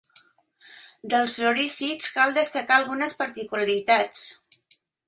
[1.13, 4.27] Dels lorísids cal destacar algunes particularitats.